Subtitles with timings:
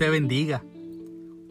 [0.00, 0.64] te bendiga.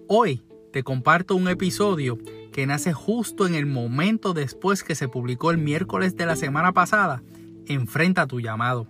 [0.08, 0.42] Hoy
[0.74, 2.18] te comparto un episodio
[2.52, 6.72] que nace justo en el momento después que se publicó el miércoles de la semana
[6.72, 7.22] pasada,
[7.68, 8.88] Enfrenta tu llamado.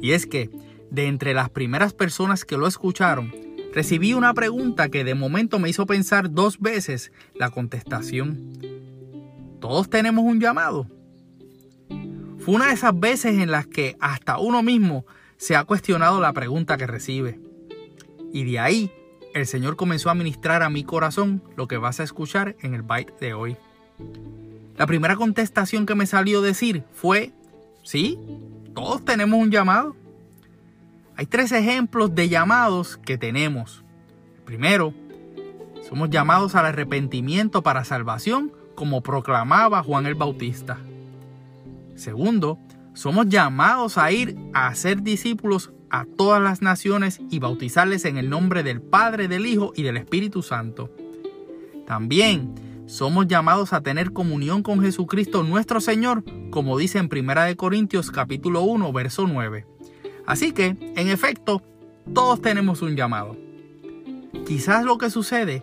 [0.00, 0.48] Y es que,
[0.90, 3.30] de entre las primeras personas que lo escucharon,
[3.74, 8.56] recibí una pregunta que de momento me hizo pensar dos veces la contestación.
[9.60, 10.86] ¿Todos tenemos un llamado?
[12.38, 15.04] Fue una de esas veces en las que hasta uno mismo
[15.36, 17.51] se ha cuestionado la pregunta que recibe.
[18.32, 18.90] Y de ahí
[19.34, 22.82] el Señor comenzó a ministrar a mi corazón lo que vas a escuchar en el
[22.82, 23.56] byte de hoy.
[24.76, 27.32] La primera contestación que me salió decir fue,
[27.82, 28.18] sí,
[28.74, 29.96] todos tenemos un llamado.
[31.16, 33.84] Hay tres ejemplos de llamados que tenemos.
[34.44, 34.94] primero,
[35.88, 40.78] somos llamados al arrepentimiento para salvación, como proclamaba Juan el Bautista.
[41.94, 42.58] Segundo,
[42.94, 48.30] somos llamados a ir a ser discípulos a todas las naciones y bautizarles en el
[48.30, 50.90] nombre del Padre, del Hijo y del Espíritu Santo.
[51.86, 52.54] También
[52.86, 58.62] somos llamados a tener comunión con Jesucristo nuestro Señor, como dice en 1 Corintios capítulo
[58.62, 59.66] 1, verso 9.
[60.26, 61.62] Así que, en efecto,
[62.14, 63.36] todos tenemos un llamado.
[64.46, 65.62] Quizás lo que sucede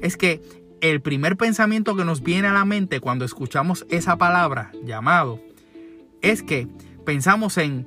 [0.00, 0.40] es que
[0.80, 5.38] el primer pensamiento que nos viene a la mente cuando escuchamos esa palabra, llamado,
[6.22, 6.66] es que
[7.04, 7.86] pensamos en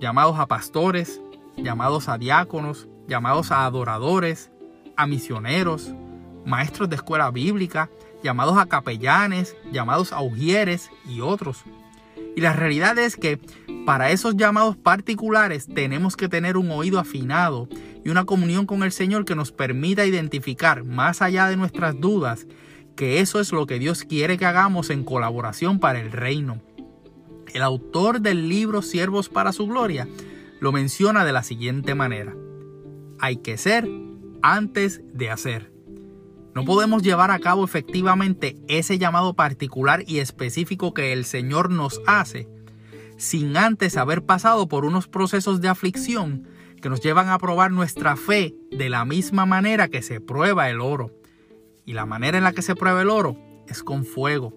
[0.00, 1.20] llamados a pastores,
[1.56, 4.50] llamados a diáconos, llamados a adoradores,
[4.96, 5.92] a misioneros,
[6.44, 7.90] maestros de escuela bíblica,
[8.22, 11.64] llamados a capellanes, llamados a ujieres y otros.
[12.34, 13.40] Y la realidad es que
[13.86, 17.68] para esos llamados particulares tenemos que tener un oído afinado
[18.04, 22.46] y una comunión con el Señor que nos permita identificar, más allá de nuestras dudas,
[22.94, 26.60] que eso es lo que Dios quiere que hagamos en colaboración para el reino
[27.54, 30.08] el autor del libro Siervos para su Gloria
[30.60, 32.34] lo menciona de la siguiente manera.
[33.18, 33.88] Hay que ser
[34.42, 35.72] antes de hacer.
[36.54, 42.00] No podemos llevar a cabo efectivamente ese llamado particular y específico que el Señor nos
[42.06, 42.48] hace
[43.16, 46.46] sin antes haber pasado por unos procesos de aflicción
[46.80, 50.80] que nos llevan a probar nuestra fe de la misma manera que se prueba el
[50.80, 51.10] oro.
[51.84, 53.36] Y la manera en la que se prueba el oro
[53.68, 54.52] es con fuego.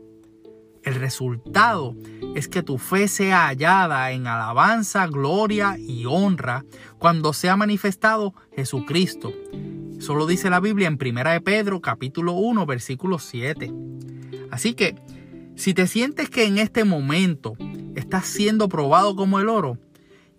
[0.84, 1.96] El resultado
[2.36, 6.66] es que tu fe sea hallada en alabanza, gloria y honra
[6.98, 9.34] cuando sea manifestado Jesucristo.
[9.98, 13.74] Eso lo dice la Biblia en 1 de Pedro capítulo 1 versículo 7.
[14.50, 14.96] Así que
[15.56, 17.56] si te sientes que en este momento
[17.96, 19.78] estás siendo probado como el oro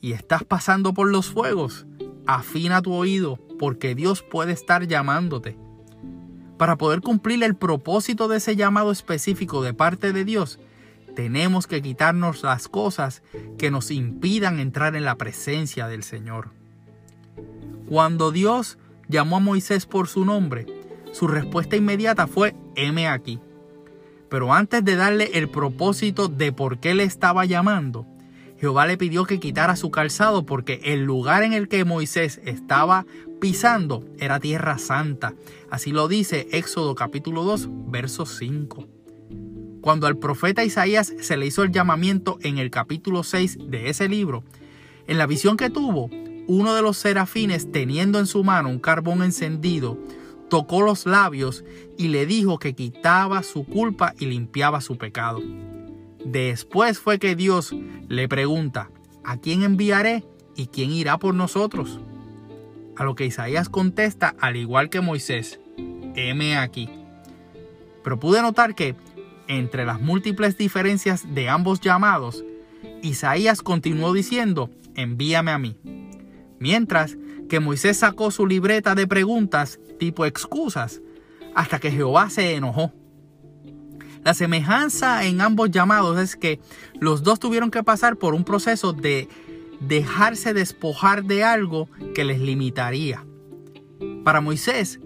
[0.00, 1.86] y estás pasando por los fuegos,
[2.26, 5.58] afina tu oído porque Dios puede estar llamándote.
[6.60, 10.60] Para poder cumplir el propósito de ese llamado específico de parte de Dios,
[11.16, 13.22] tenemos que quitarnos las cosas
[13.56, 16.50] que nos impidan entrar en la presencia del Señor.
[17.88, 18.76] Cuando Dios
[19.08, 20.66] llamó a Moisés por su nombre,
[21.12, 23.40] su respuesta inmediata fue, heme aquí.
[24.28, 28.04] Pero antes de darle el propósito de por qué le estaba llamando,
[28.60, 33.06] Jehová le pidió que quitara su calzado porque el lugar en el que Moisés estaba
[33.40, 35.34] pisando era tierra santa.
[35.70, 38.86] Así lo dice Éxodo capítulo 2, verso 5.
[39.80, 44.08] Cuando al profeta Isaías se le hizo el llamamiento en el capítulo 6 de ese
[44.08, 44.44] libro,
[45.06, 46.10] en la visión que tuvo,
[46.46, 49.98] uno de los serafines teniendo en su mano un carbón encendido,
[50.50, 51.64] tocó los labios
[51.96, 55.40] y le dijo que quitaba su culpa y limpiaba su pecado.
[56.24, 57.74] Después fue que Dios
[58.08, 58.90] le pregunta,
[59.24, 60.24] ¿a quién enviaré
[60.56, 62.00] y quién irá por nosotros?
[63.00, 65.58] A lo que Isaías contesta, al igual que Moisés,
[66.16, 66.90] heme aquí.
[68.04, 68.94] Pero pude notar que,
[69.48, 72.44] entre las múltiples diferencias de ambos llamados,
[73.00, 75.78] Isaías continuó diciendo, envíame a mí.
[76.58, 77.16] Mientras
[77.48, 81.00] que Moisés sacó su libreta de preguntas tipo excusas,
[81.54, 82.92] hasta que Jehová se enojó
[84.24, 86.60] la semejanza en ambos llamados es que
[87.00, 89.28] los dos tuvieron que pasar por un proceso de
[89.80, 93.24] dejarse despojar de algo que les limitaría.
[94.24, 95.00] Para Moisés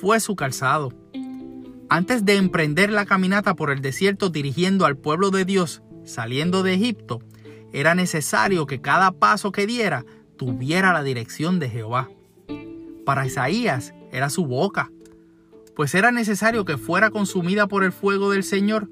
[0.00, 0.92] fue su calzado.
[1.88, 6.74] Antes de emprender la caminata por el desierto dirigiendo al pueblo de Dios saliendo de
[6.74, 7.20] Egipto,
[7.72, 10.04] era necesario que cada paso que diera
[10.36, 12.08] tuviera la dirección de Jehová.
[13.04, 14.90] Para Isaías era su boca,
[15.74, 18.88] pues era necesario que fuera consumida por el fuego del Señor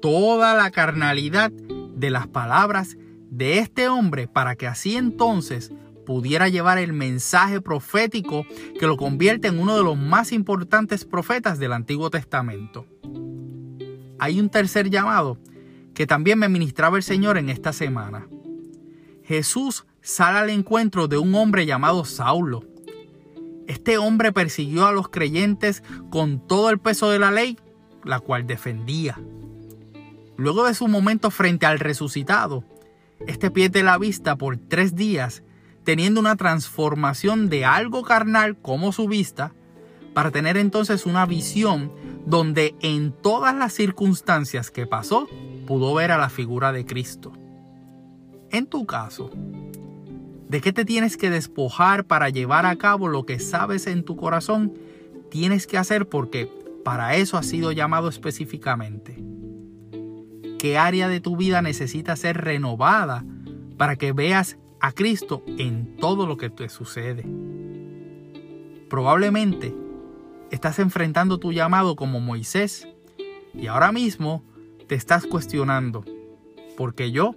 [0.00, 2.96] toda la carnalidad de las palabras
[3.36, 5.72] de este hombre para que así entonces
[6.06, 8.46] pudiera llevar el mensaje profético
[8.78, 12.86] que lo convierte en uno de los más importantes profetas del Antiguo Testamento.
[14.20, 15.38] Hay un tercer llamado
[15.94, 18.28] que también me ministraba el Señor en esta semana.
[19.24, 22.64] Jesús sale al encuentro de un hombre llamado Saulo
[23.66, 27.58] Este hombre persiguió a los creyentes con todo el peso de la ley,
[28.04, 29.18] la cual defendía.
[30.36, 32.64] Luego de su momento frente al resucitado,
[33.26, 35.42] este pierde la vista por tres días,
[35.84, 39.52] teniendo una transformación de algo carnal como su vista,
[40.14, 41.92] para tener entonces una visión
[42.24, 45.28] donde en todas las circunstancias que pasó
[45.66, 47.32] pudo ver a la figura de Cristo.
[48.50, 49.30] En tu caso,
[50.48, 54.16] ¿de qué te tienes que despojar para llevar a cabo lo que sabes en tu
[54.16, 54.72] corazón?
[55.30, 56.48] Tienes que hacer porque
[56.84, 59.16] para eso has sido llamado específicamente.
[60.64, 63.22] ¿Qué área de tu vida necesita ser renovada
[63.76, 67.26] para que veas a Cristo en todo lo que te sucede?
[68.88, 69.76] Probablemente
[70.50, 72.88] estás enfrentando tu llamado como Moisés
[73.52, 74.42] y ahora mismo
[74.86, 76.02] te estás cuestionando,
[76.78, 77.36] ¿por qué yo?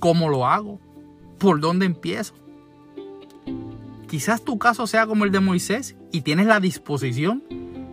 [0.00, 0.80] ¿Cómo lo hago?
[1.38, 2.34] ¿Por dónde empiezo?
[4.08, 7.44] Quizás tu caso sea como el de Moisés y tienes la disposición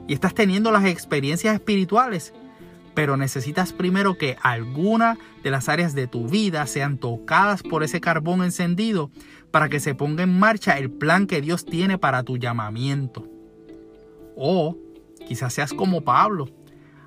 [0.08, 2.34] y estás teniendo las experiencias espirituales,
[2.98, 8.02] pero necesitas primero que alguna de las áreas de tu vida sean tocadas por ese
[8.02, 9.12] carbón encendido
[9.52, 13.28] para que se ponga en marcha el plan que Dios tiene para tu llamamiento.
[14.36, 14.76] O
[15.28, 16.50] quizás seas como Pablo,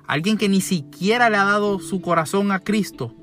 [0.07, 3.13] alguien que ni siquiera le ha dado su corazón a Cristo,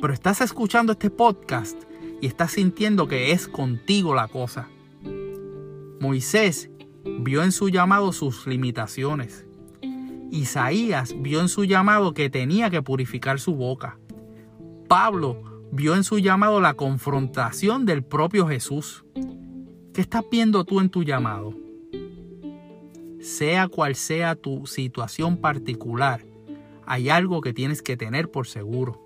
[0.00, 1.76] pero estás escuchando este podcast
[2.20, 4.68] y estás sintiendo que es contigo la cosa.
[5.98, 6.70] Moisés
[7.04, 9.44] vio en su llamado sus limitaciones.
[10.32, 13.98] Isaías vio en su llamado que tenía que purificar su boca.
[14.88, 19.04] Pablo vio en su llamado la confrontación del propio Jesús.
[19.94, 21.54] ¿Qué estás viendo tú en tu llamado?
[23.22, 26.24] sea cual sea tu situación particular,
[26.84, 29.00] hay algo que tienes que tener por seguro.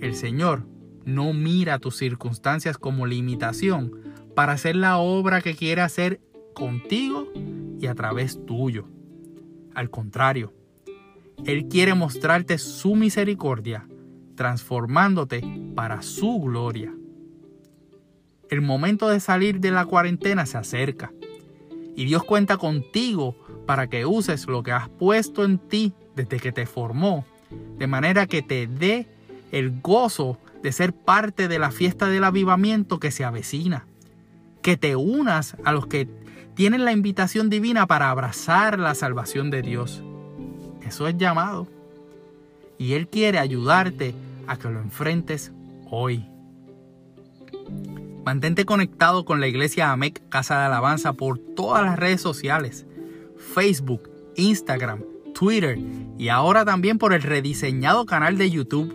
[0.00, 0.64] El Señor
[1.04, 4.00] no mira tus circunstancias como limitación
[4.36, 6.20] para hacer la obra que quiere hacer
[6.54, 7.32] contigo
[7.80, 8.86] y a través tuyo.
[9.76, 10.54] Al contrario,
[11.44, 13.86] Él quiere mostrarte su misericordia,
[14.34, 15.42] transformándote
[15.74, 16.94] para su gloria.
[18.48, 21.12] El momento de salir de la cuarentena se acerca
[21.94, 23.36] y Dios cuenta contigo
[23.66, 27.26] para que uses lo que has puesto en ti desde que te formó,
[27.76, 29.06] de manera que te dé
[29.52, 33.86] el gozo de ser parte de la fiesta del avivamiento que se avecina.
[34.62, 36.08] Que te unas a los que
[36.56, 40.02] tienen la invitación divina para abrazar la salvación de Dios.
[40.82, 41.68] Eso es llamado.
[42.78, 44.14] Y Él quiere ayudarte
[44.46, 45.52] a que lo enfrentes
[45.90, 46.26] hoy.
[48.24, 52.86] Mantente conectado con la iglesia AMEC Casa de Alabanza por todas las redes sociales,
[53.36, 55.04] Facebook, Instagram,
[55.34, 55.78] Twitter
[56.16, 58.94] y ahora también por el rediseñado canal de YouTube.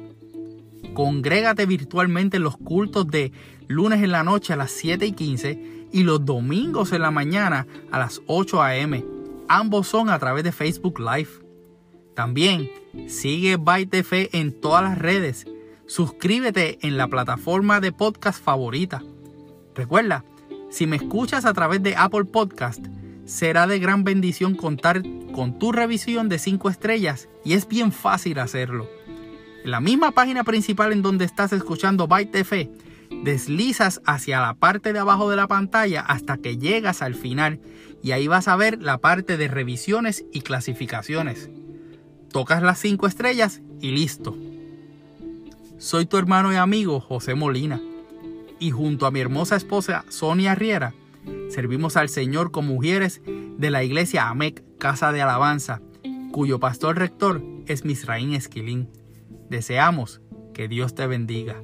[0.96, 3.32] Congrégate virtualmente en los cultos de
[3.68, 7.68] lunes en la noche a las 7 y 15 y los domingos en la mañana
[7.92, 9.06] a las 8 a.m.
[9.48, 11.30] Ambos son a través de Facebook Live.
[12.16, 12.70] También
[13.08, 15.46] sigue Byte Fe en todas las redes.
[15.86, 19.02] Suscríbete en la plataforma de podcast favorita
[19.76, 20.26] Recuerda,
[20.70, 22.86] si me escuchas a través de Apple Podcast,
[23.26, 25.02] será de gran bendición contar
[25.34, 28.90] con tu revisión de 5 estrellas y es bien fácil hacerlo.
[29.64, 32.72] En la misma página principal en donde estás escuchando Byte TV,
[33.24, 37.60] deslizas hacia la parte de abajo de la pantalla hasta que llegas al final
[38.04, 41.50] y ahí vas a ver la parte de revisiones y clasificaciones.
[42.32, 44.36] Tocas las 5 estrellas y listo.
[45.78, 47.82] Soy tu hermano y amigo José Molina
[48.60, 50.94] y junto a mi hermosa esposa Sonia Riera,
[51.50, 55.82] servimos al Señor como mujeres de la iglesia AMEC Casa de Alabanza,
[56.32, 58.90] cuyo pastor rector es Misraín Esquilín.
[59.50, 60.22] Deseamos
[60.54, 61.62] que Dios te bendiga.